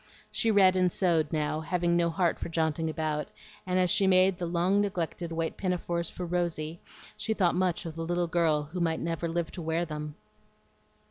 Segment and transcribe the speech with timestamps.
[0.31, 3.27] She read and sewed now, having no heart for jaunting about;
[3.67, 6.79] and as she made the long neglected white pinafores, for Rosy,
[7.15, 10.15] she thought much of the little girl who might never live to wear them.